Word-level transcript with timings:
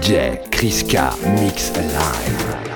DJ 0.00 0.38
Kriska 0.50 1.14
Mix 1.36 1.72
Live. 1.76 2.69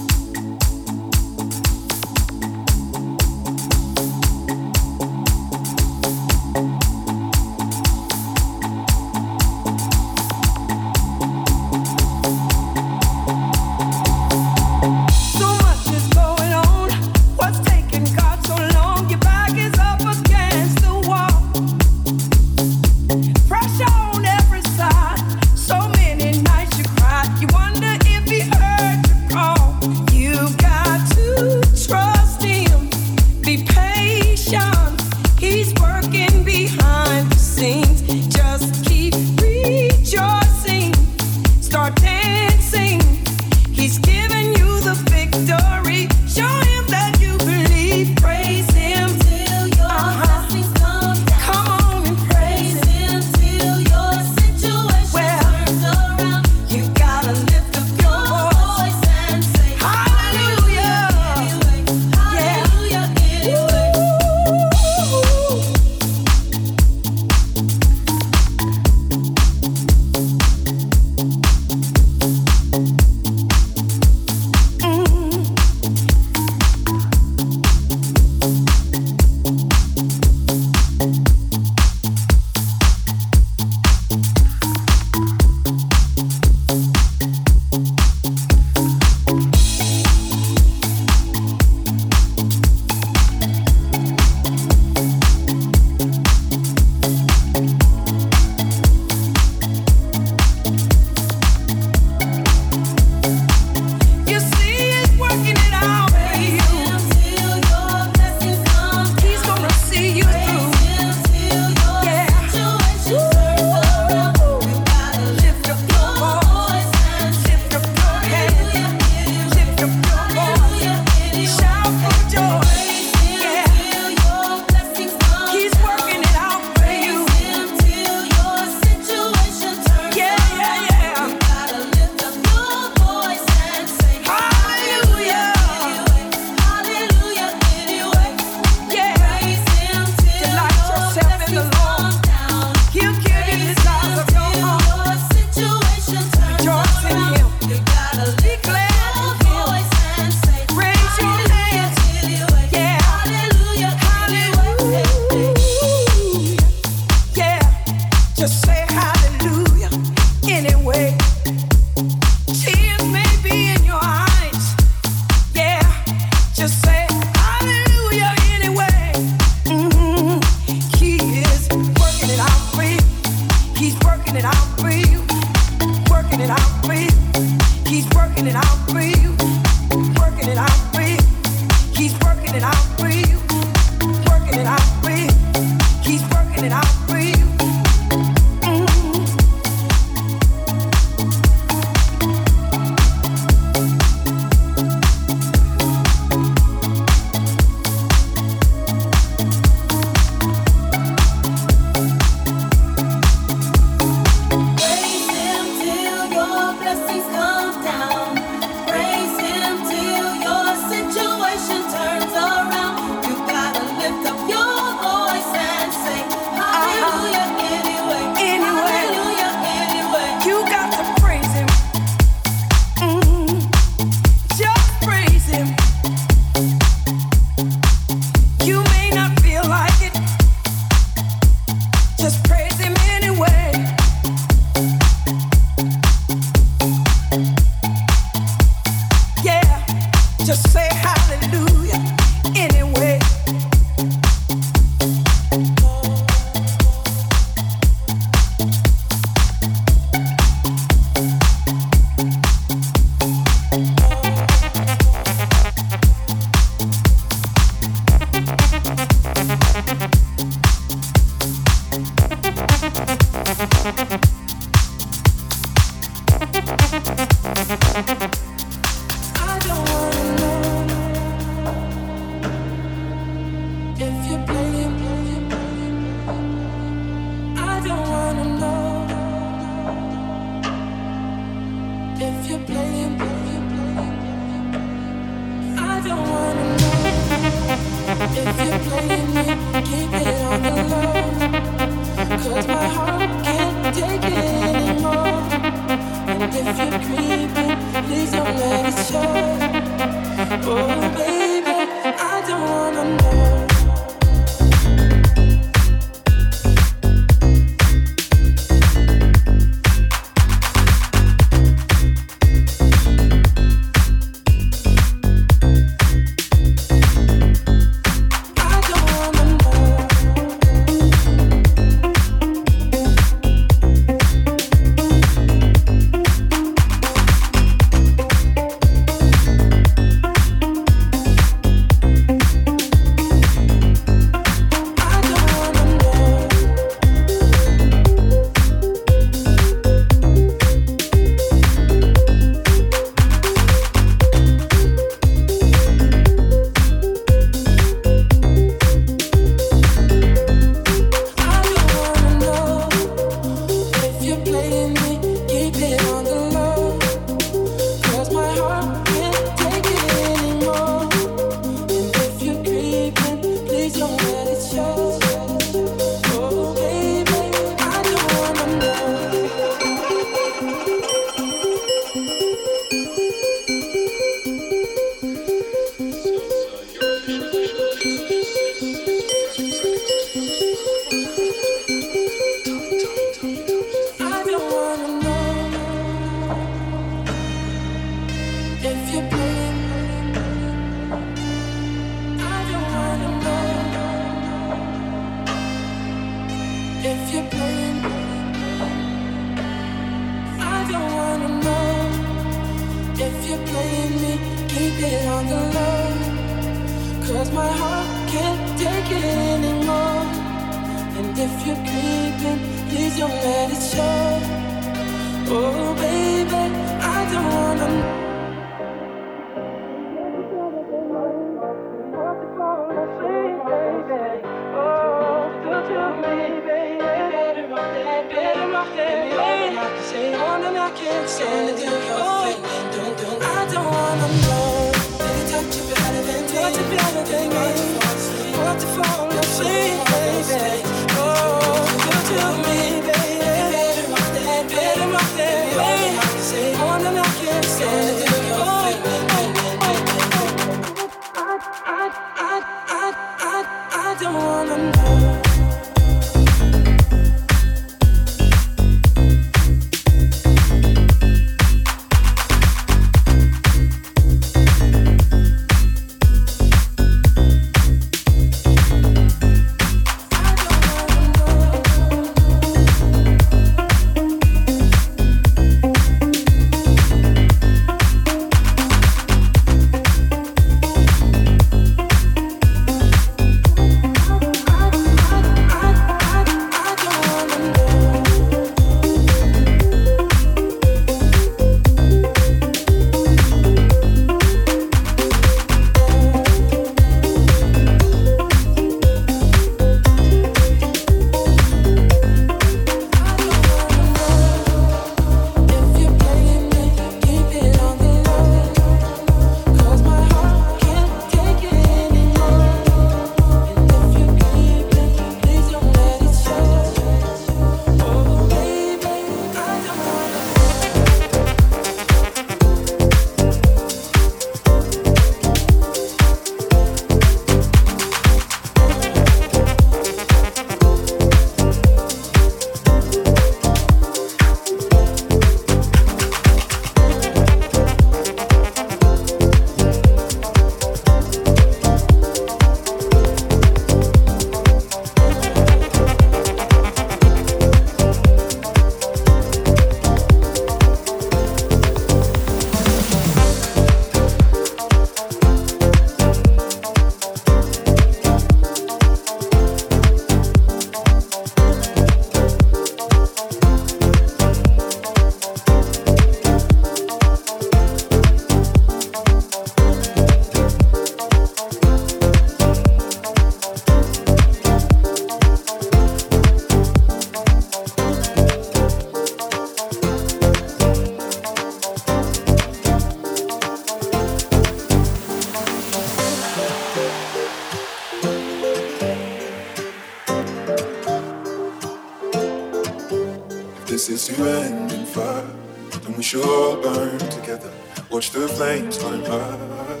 flames 598.56 598.96
climb 598.96 599.22
high 599.26 600.00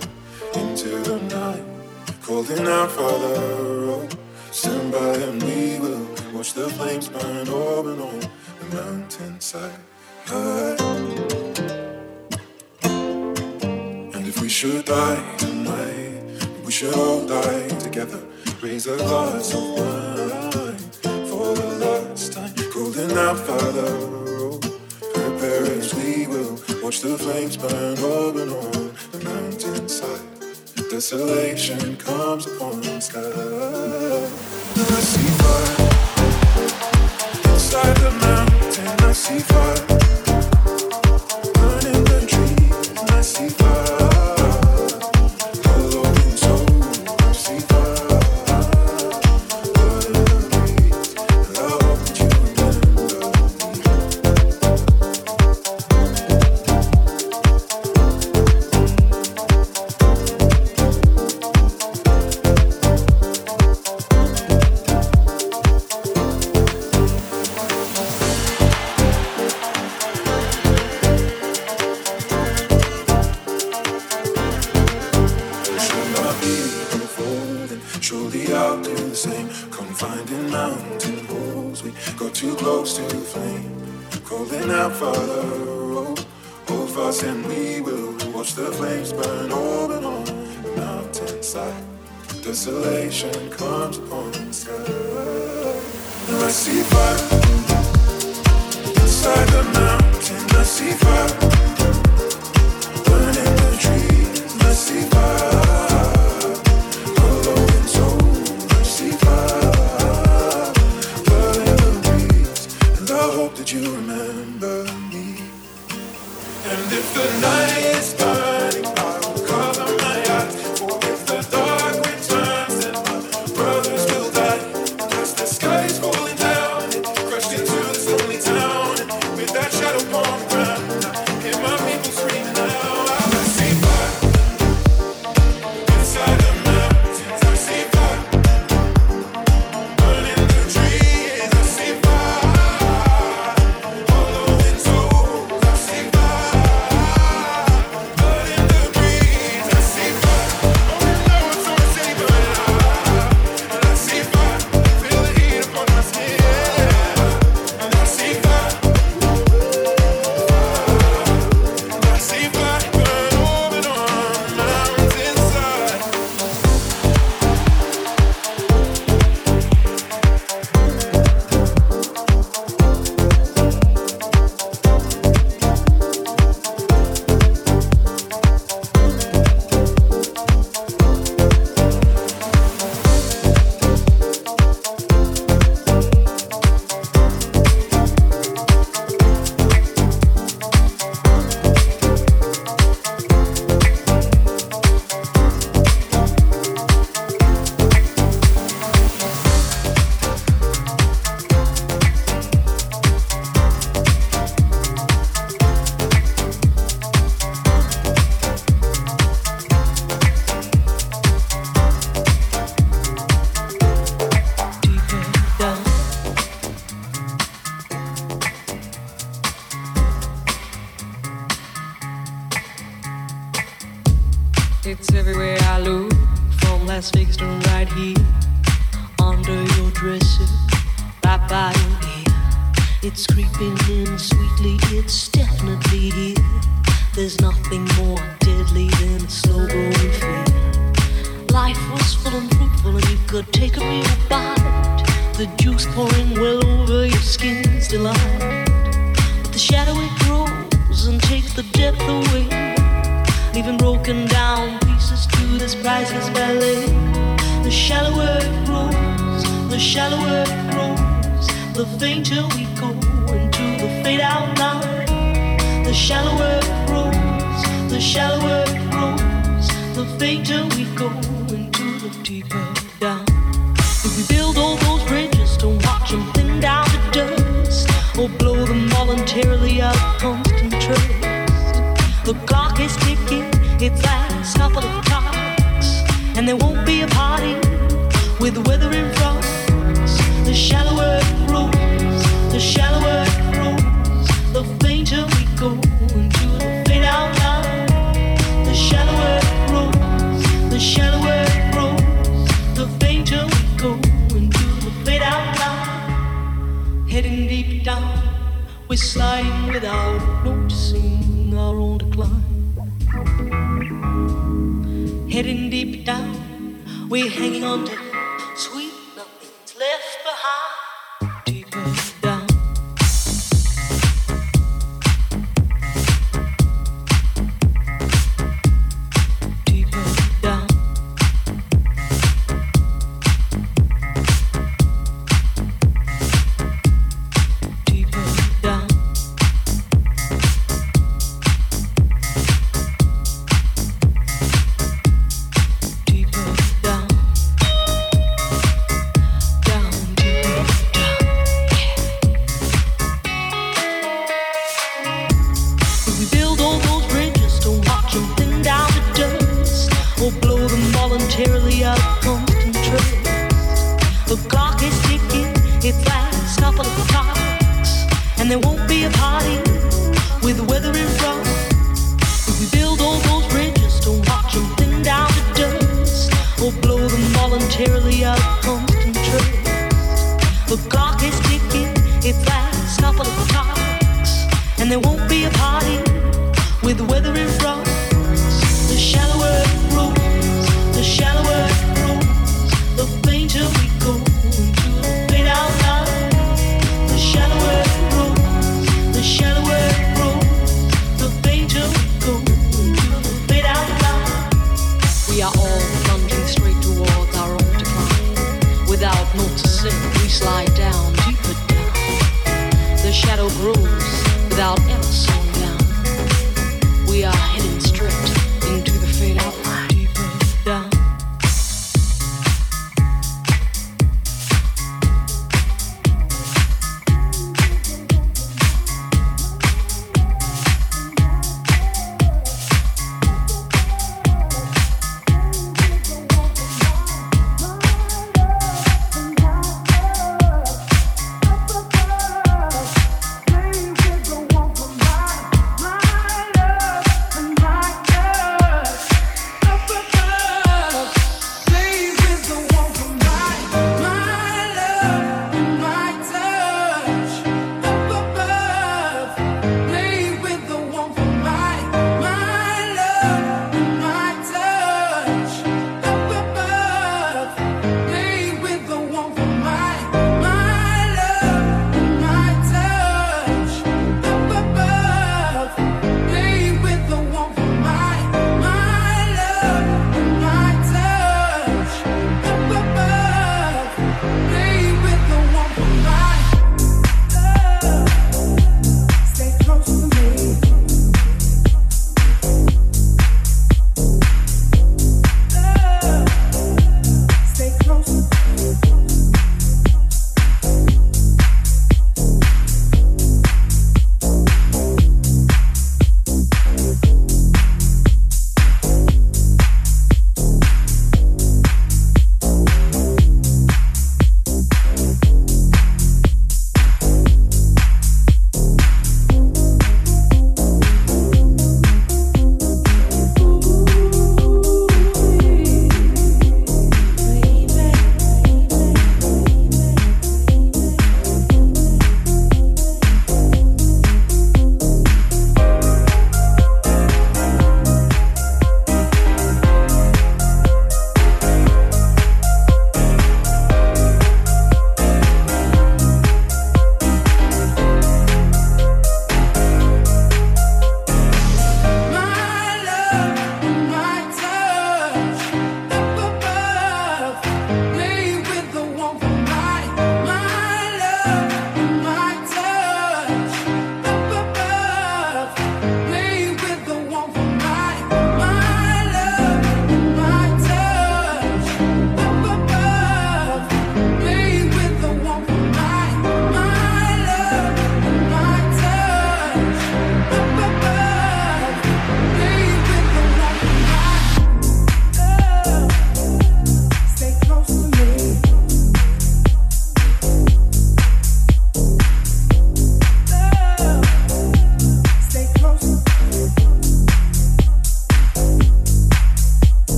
into 0.54 0.88
the 1.08 1.18
night, 1.28 1.62
calling 2.22 2.66
out 2.66 2.90
for 2.90 3.12
the 3.24 3.86
rope. 3.86 4.14
Stand 4.50 4.92
by 4.92 5.14
and 5.28 5.42
we 5.42 5.78
will 5.78 6.06
watch 6.32 6.54
the 6.54 6.66
flames 6.70 7.10
burn 7.10 7.48
over 7.50 7.90
on 7.90 8.20
the 8.60 8.66
mountainside. 8.76 9.78
High. 10.24 10.76
And 14.14 14.26
if 14.26 14.40
we 14.40 14.48
should 14.48 14.86
die 14.86 15.36
tonight, 15.36 16.22
we 16.64 16.72
should 16.72 16.94
all 16.94 17.26
die 17.26 17.68
together. 17.86 18.22
Raise 18.62 18.86
a 18.86 18.96
glass 18.96 19.52
consolation. 31.16 32.15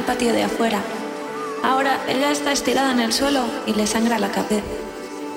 El 0.00 0.06
patio 0.06 0.32
de 0.32 0.44
afuera. 0.44 0.80
Ahora 1.62 2.00
ella 2.08 2.30
está 2.30 2.52
estirada 2.52 2.90
en 2.92 3.00
el 3.00 3.12
suelo 3.12 3.44
y 3.66 3.74
le 3.74 3.86
sangra 3.86 4.18
la 4.18 4.30
cabeza. 4.30 4.64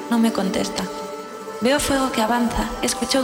No 0.09 0.17
me 0.17 0.31
contesta. 0.31 0.83
Veo 1.59 1.81
fuego 1.81 2.13
que 2.13 2.21
avanza, 2.21 2.69
escucho 2.81 3.21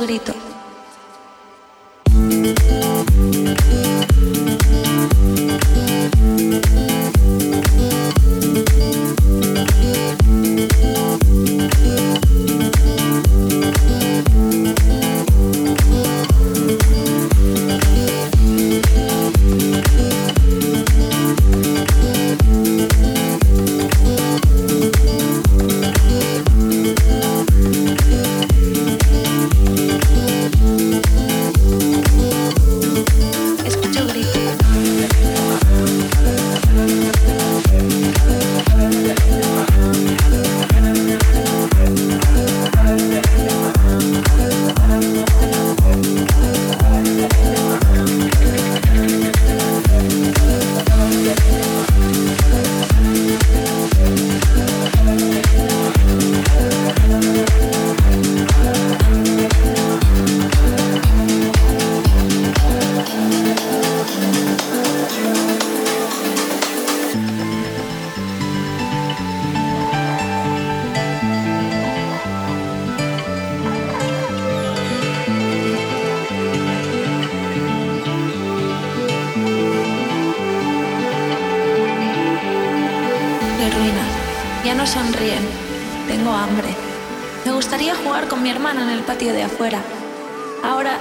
grito. 90.63 90.99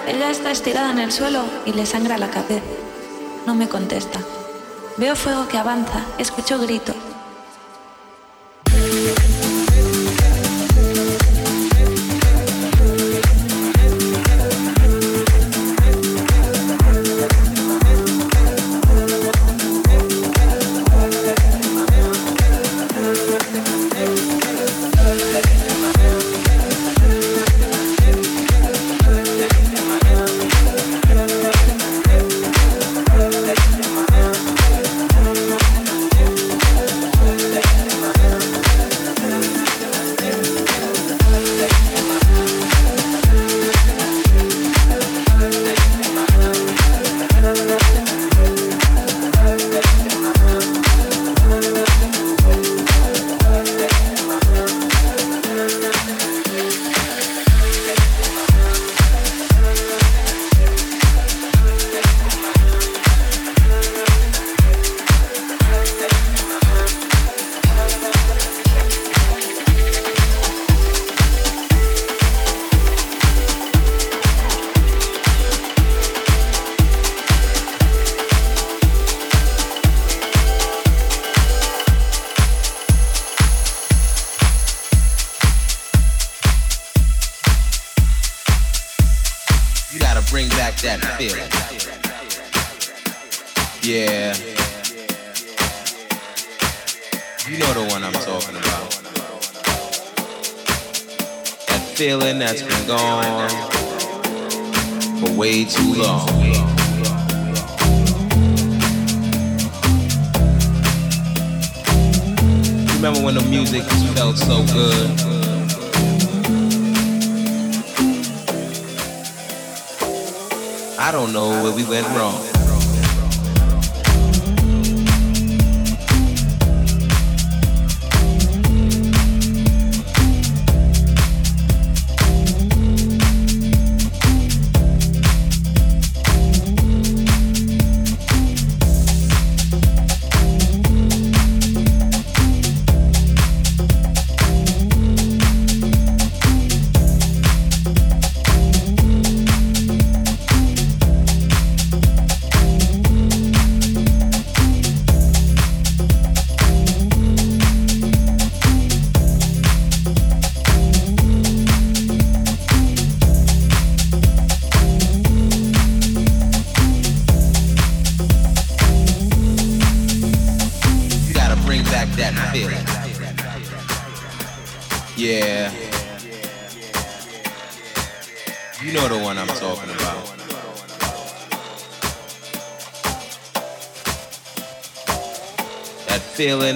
suelo 1.13 1.45
y 1.67 1.73
le 1.73 1.87
sangra 1.87 2.19
la 2.19 2.31
cabeza. 2.31 2.63
No 3.47 3.55
me 3.55 3.69
contesta. 3.69 4.21
Veo 4.97 5.17
fuego 5.17 5.49
que 5.49 5.59
avanza, 5.59 6.05
escucho 6.19 6.59
grito. 6.59 6.93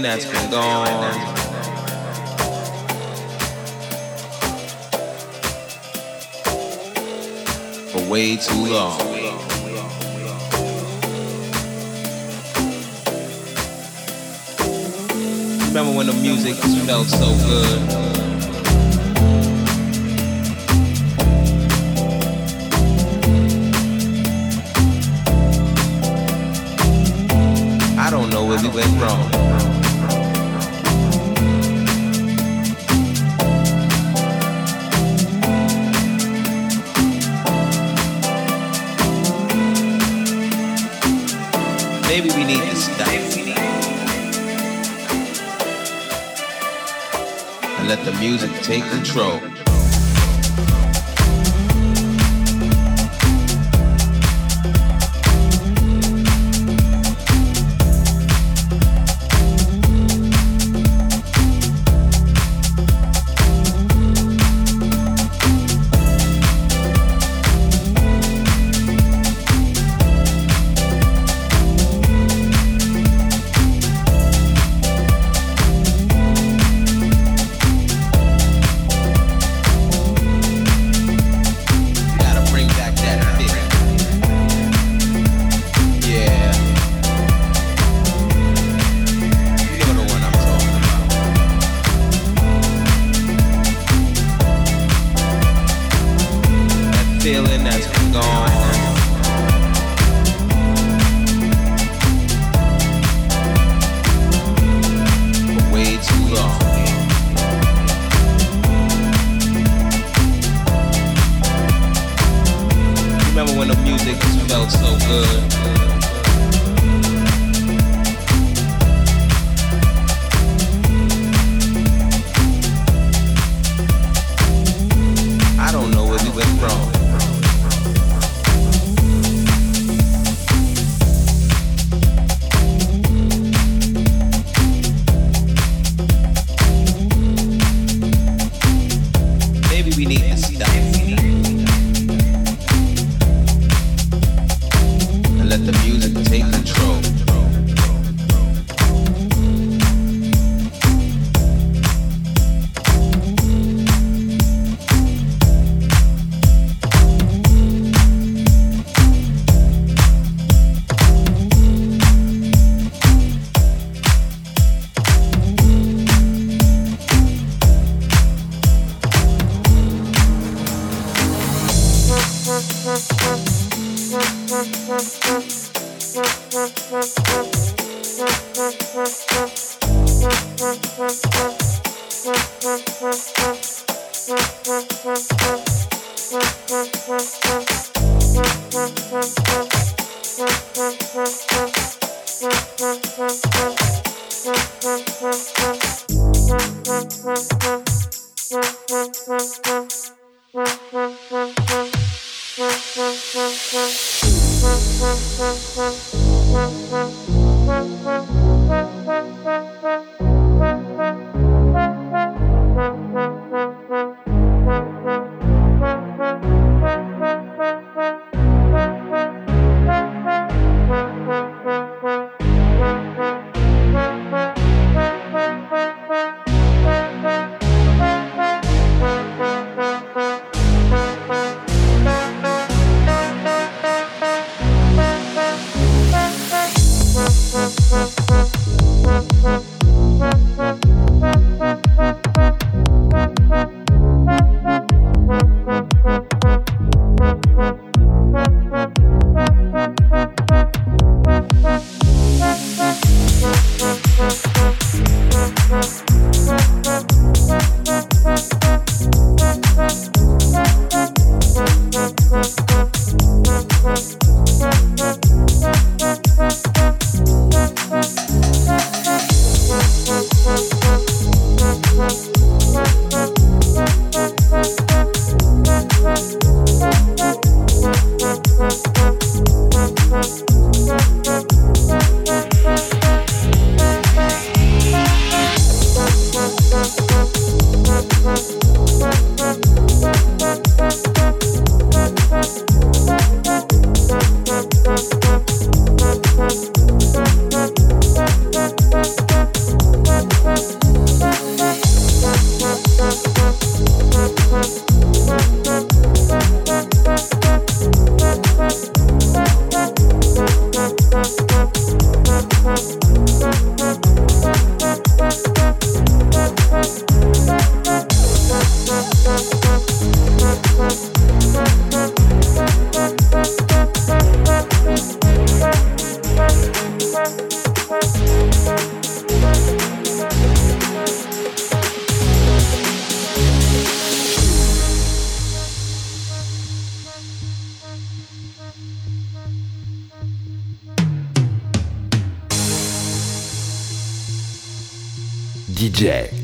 That's 0.03 0.25
been 0.27 0.51
gone. 0.51 0.82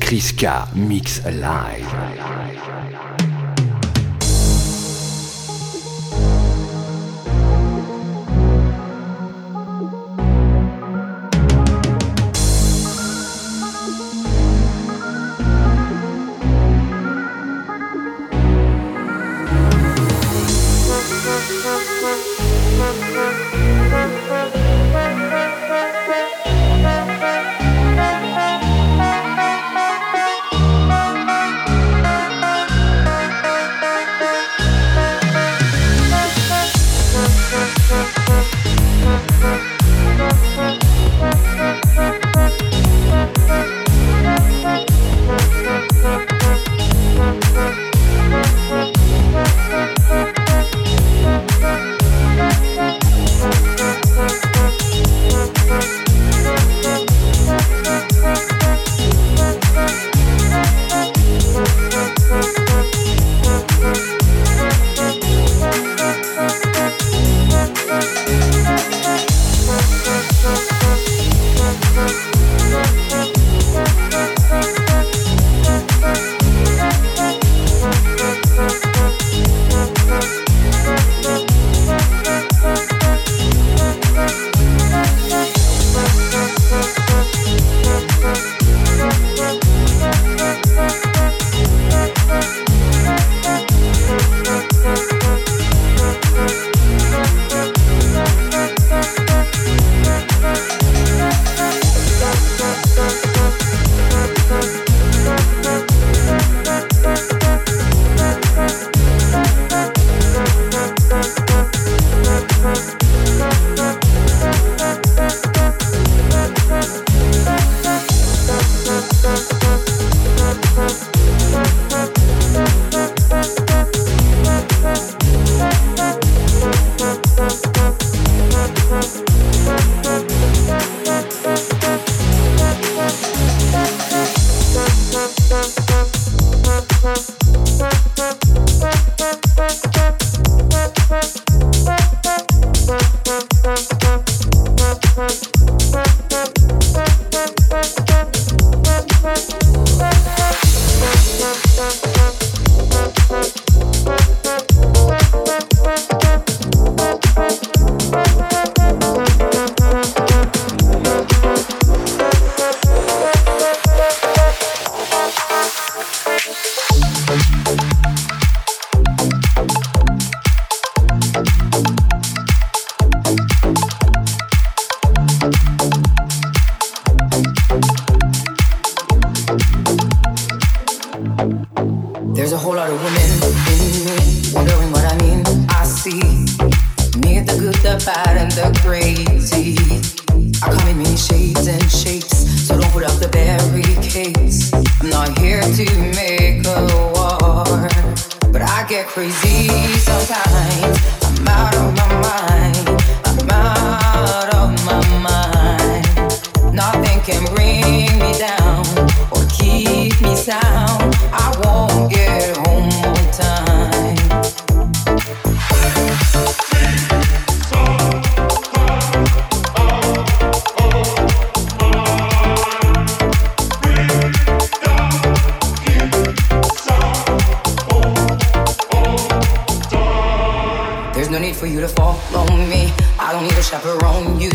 Prisca 0.09 0.67
Mix 0.73 1.23
Live. 1.23 3.28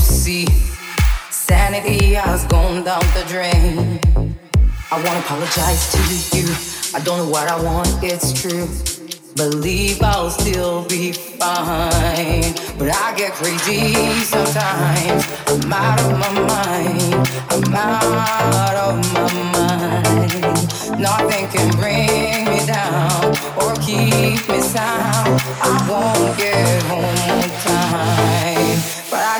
see. 0.04 0.46
Sanity 1.30 2.14
has 2.14 2.44
gone 2.44 2.84
down 2.84 3.04
the 3.14 3.24
drain. 3.26 4.00
I 4.90 4.96
wanna 5.02 5.20
apologize 5.20 5.92
to 5.92 6.36
you. 6.36 6.48
I 6.94 7.00
don't 7.00 7.18
know 7.18 7.28
what 7.28 7.48
I 7.48 7.60
want, 7.60 7.88
it's 8.02 8.32
true. 8.40 8.68
Believe 9.36 10.00
I'll 10.02 10.30
still 10.30 10.84
be 10.86 11.12
fine. 11.12 12.54
But 12.78 12.90
I 12.94 13.14
get 13.16 13.32
crazy 13.32 13.92
sometimes. 14.22 15.26
I'm 15.48 15.72
out 15.72 16.00
of 16.00 16.12
my 16.22 16.32
mind. 16.52 17.28
I'm 17.50 17.74
out 17.74 18.76
of 18.86 18.94
my 19.12 19.32
mind. 19.56 21.00
Nothing 21.00 21.48
can 21.48 21.70
bring 21.80 22.44
me 22.44 22.64
down 22.64 23.34
or 23.60 23.74
keep 23.82 24.48
me 24.48 24.60
sound. 24.60 25.42
I 25.60 25.86
won't 25.90 26.38
get 26.38 26.82
home 26.84 27.04
on 27.04 27.48
time. 27.66 28.53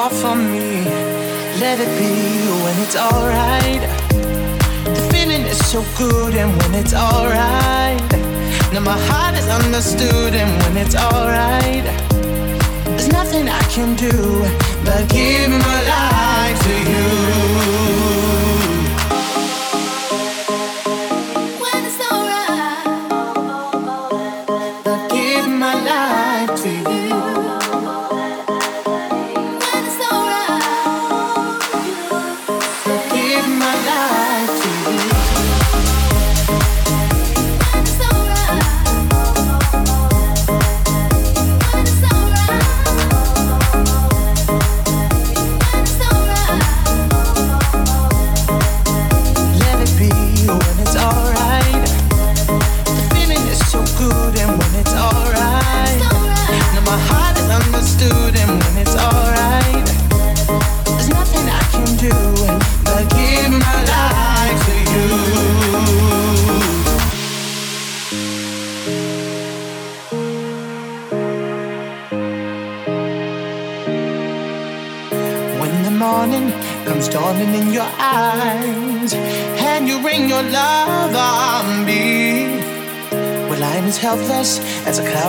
more 0.00 0.10
for 0.10 0.34
me. 0.34 0.84
Let 1.60 1.76
it 1.78 1.92
be 2.00 2.14
when 2.64 2.76
it's 2.84 2.96
alright. 2.96 3.82
The 4.96 5.02
feeling 5.12 5.42
is 5.52 5.60
so 5.72 5.84
good, 5.98 6.34
and 6.34 6.50
when 6.58 6.72
it's 6.74 6.94
alright. 6.94 8.10
Now 8.72 8.80
my 8.80 8.98
heart 9.08 9.34
is 9.40 9.48
understood, 9.48 10.32
and 10.34 10.50
when 10.62 10.74
it's 10.82 10.96
alright. 10.96 11.84
There's 12.86 13.12
nothing 13.12 13.46
I 13.48 13.62
can 13.74 13.90
do 13.96 14.16
but 14.86 15.02
give 15.10 15.50
my 15.68 15.78
life 15.94 16.58
to 16.66 16.74
you. 16.92 17.49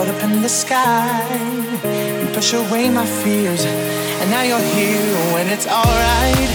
Cloud 0.02 0.14
up 0.14 0.22
in 0.24 0.42
the 0.42 0.48
sky. 0.48 1.22
You 2.20 2.26
push 2.34 2.54
away 2.54 2.90
my 2.90 3.06
fears, 3.06 3.64
and 3.64 4.30
now 4.30 4.42
you're 4.42 4.68
here 4.76 5.14
when 5.34 5.48
it's 5.48 5.66
alright. 5.66 6.50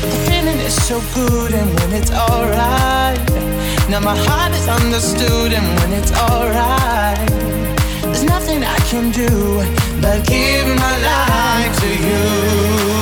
The 0.00 0.18
feeling 0.28 0.58
is 0.58 0.74
so 0.86 1.00
good, 1.14 1.52
and 1.54 1.68
when 1.80 1.92
it's 1.92 2.10
alright. 2.10 3.18
Now 3.88 4.00
my 4.00 4.16
heart 4.26 4.52
is 4.52 4.68
understood, 4.68 5.52
and 5.52 5.66
when 5.80 5.92
it's 5.92 6.12
alright. 6.12 7.30
There's 8.02 8.24
nothing 8.24 8.62
I 8.64 8.78
can 8.90 9.10
do 9.10 9.62
but 10.00 10.26
give 10.26 10.66
my 10.66 10.94
life 11.10 11.72
to 11.80 11.90
you. 12.08 12.95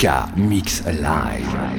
Mika 0.00 0.32
Mix 0.34 0.82
Live. 0.86 1.69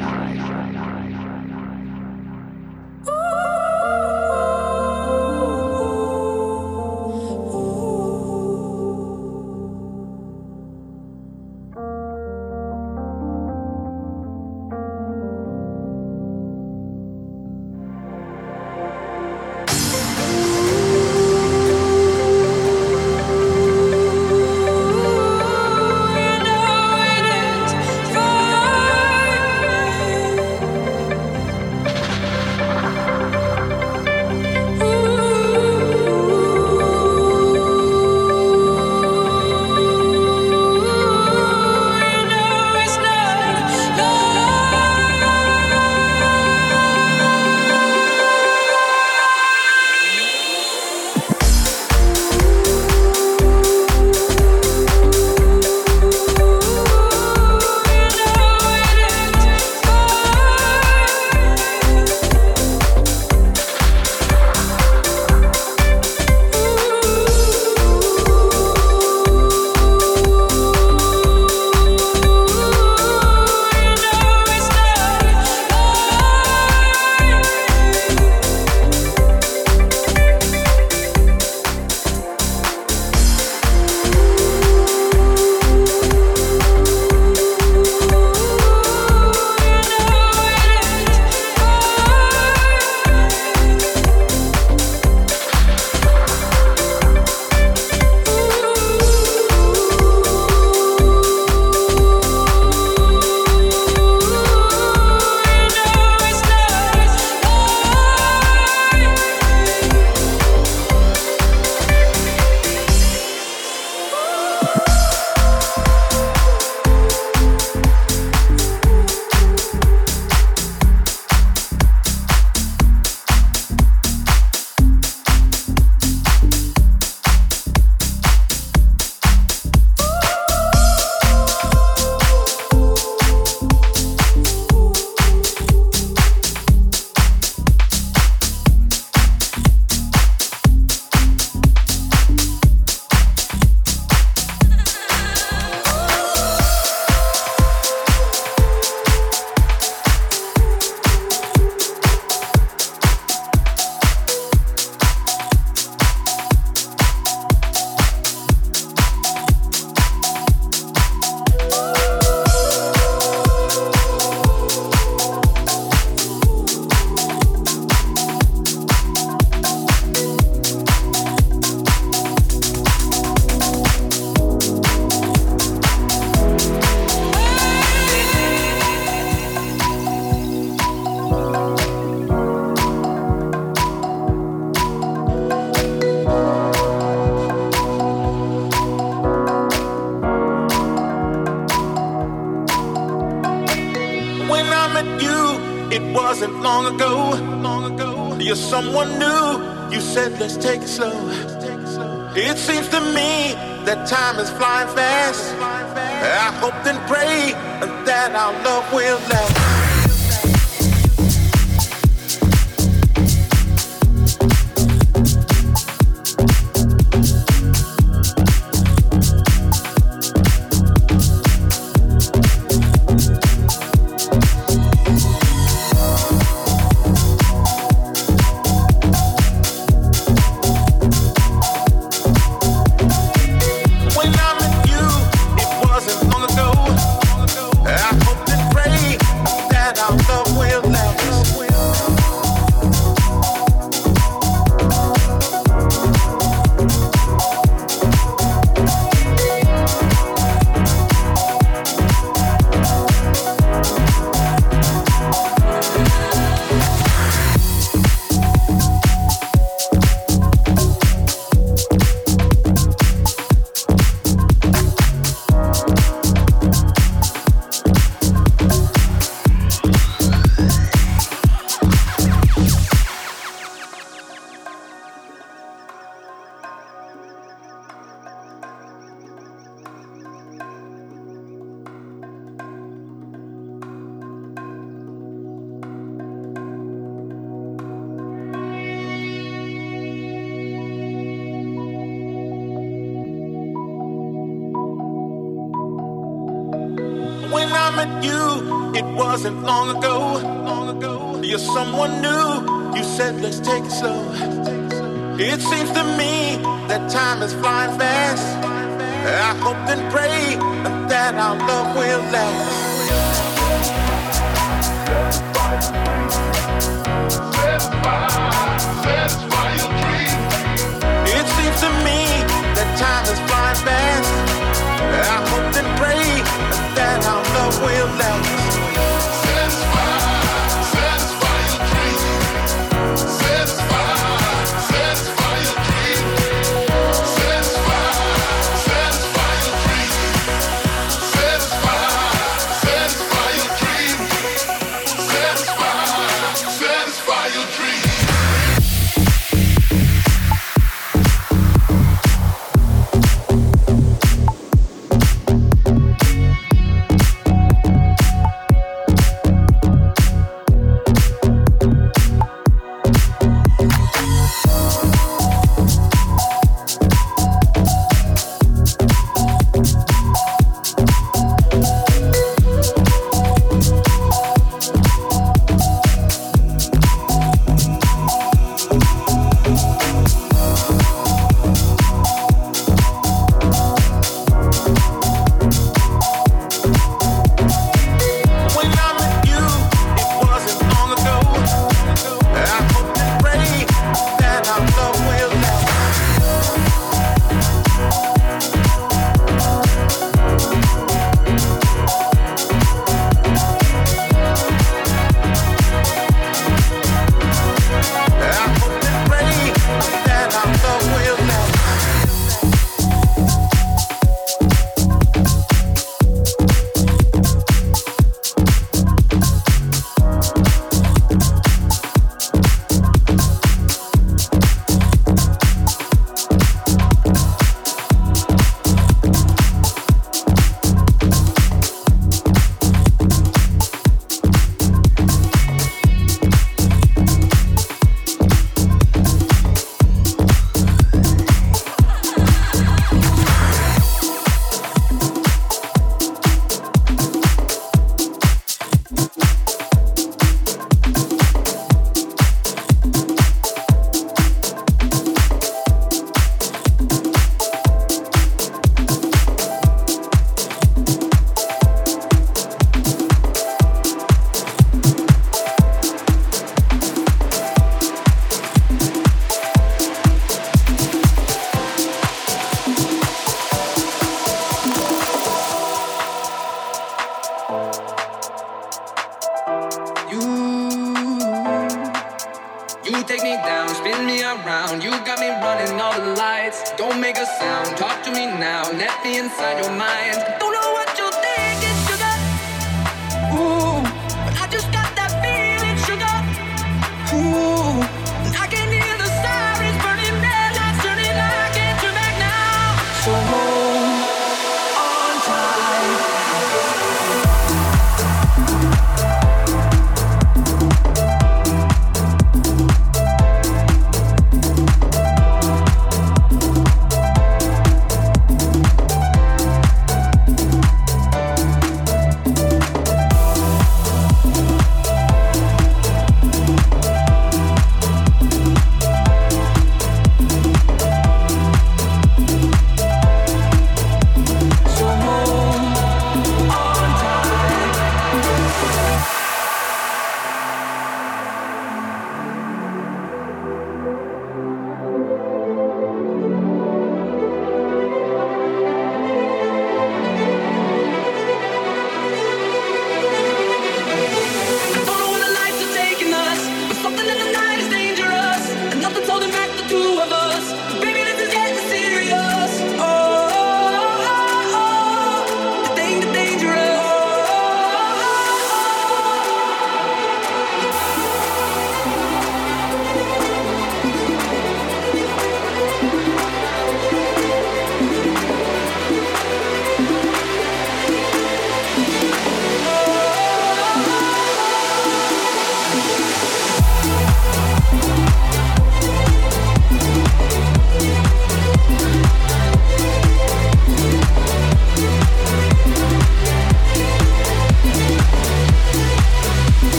Our 327.84 328.18
love 328.18 328.31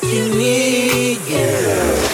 Feel 0.00 2.13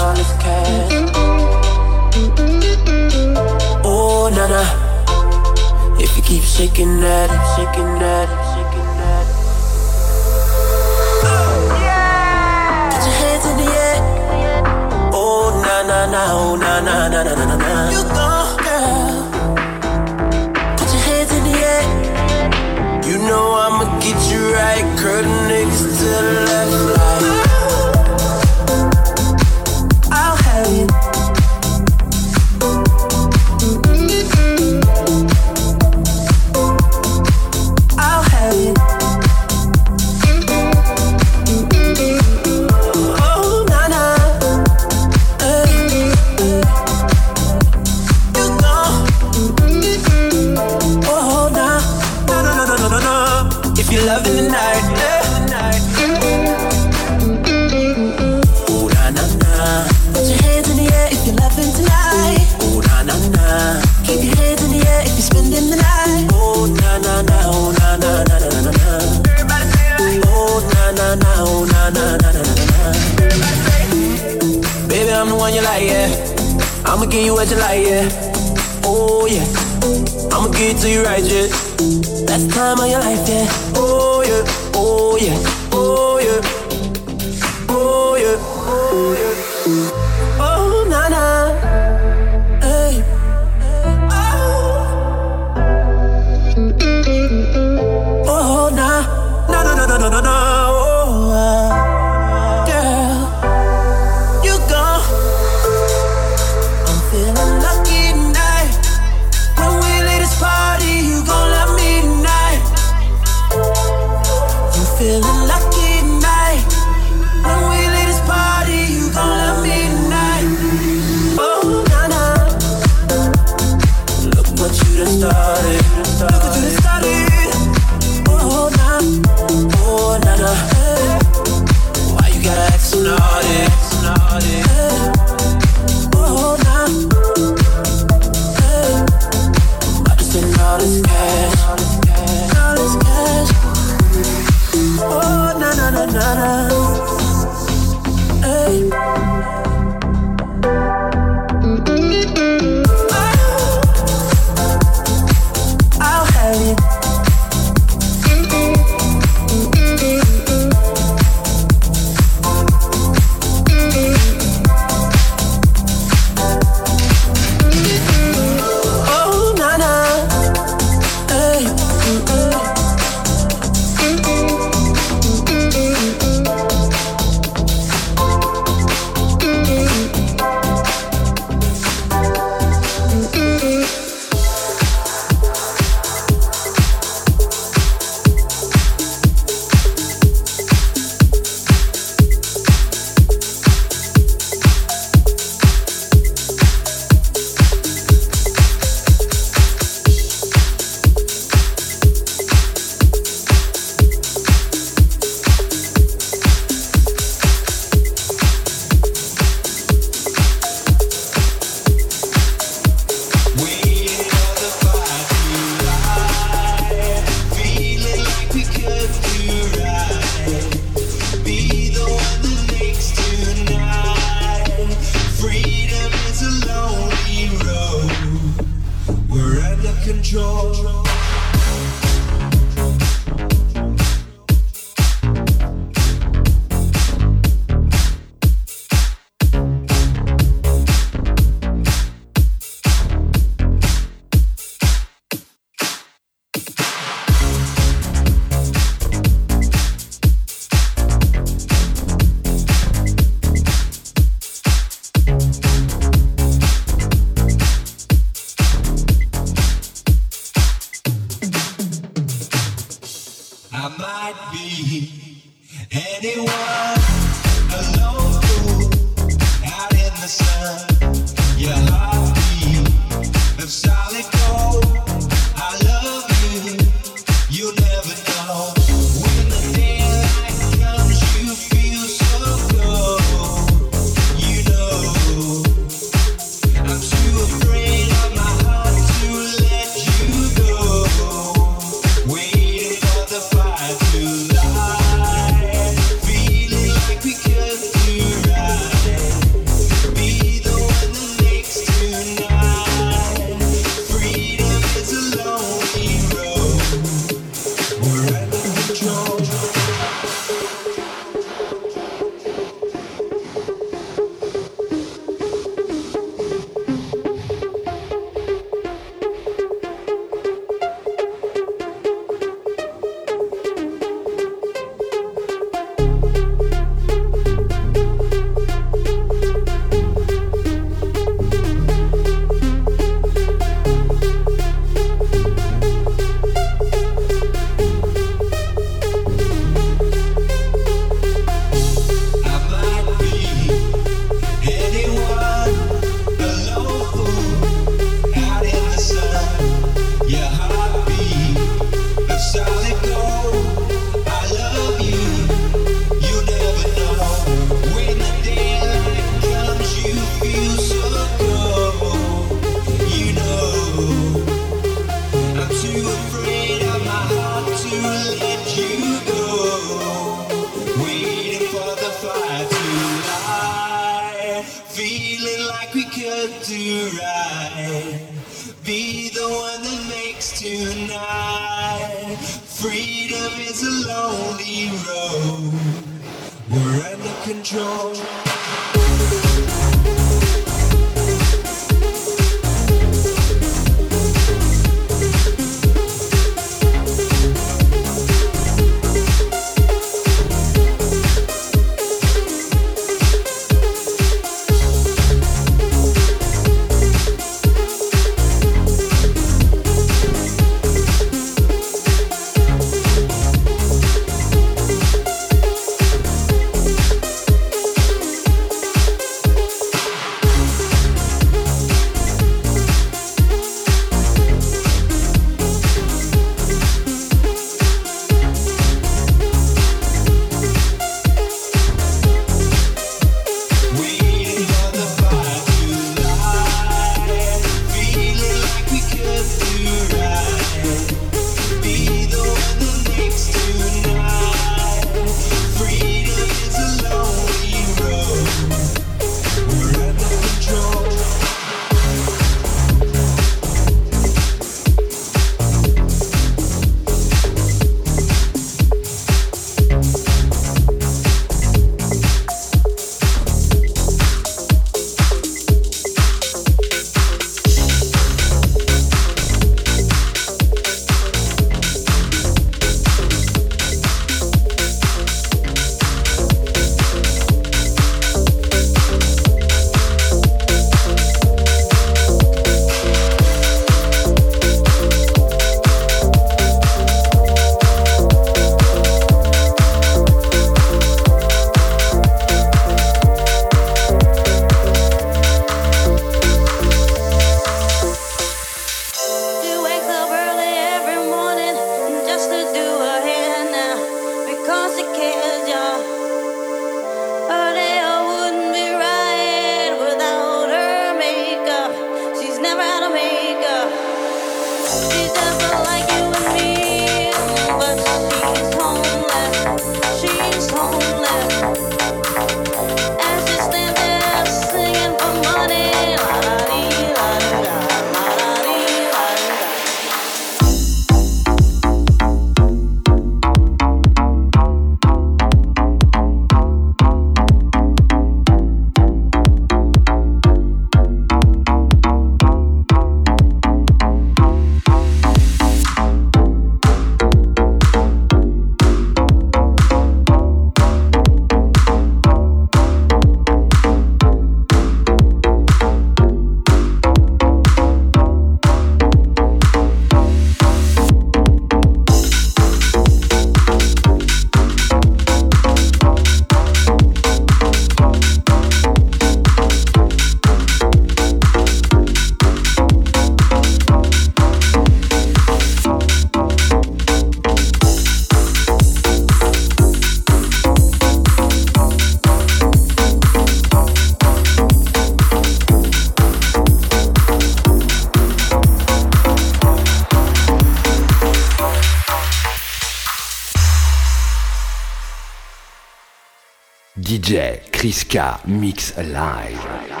Prisca 597.81 598.39
Mix 598.45 598.95
Live. 598.95 600.00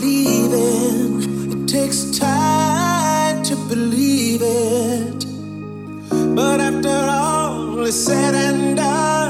believe. 0.00 0.52
It 1.52 1.68
takes 1.68 2.18
time 2.18 3.42
to 3.44 3.56
believe 3.68 4.42
it. 4.42 5.24
But 6.34 6.60
after 6.60 6.88
all 6.88 7.80
is 7.84 8.06
said 8.06 8.34
and 8.34 8.76
done, 8.76 9.25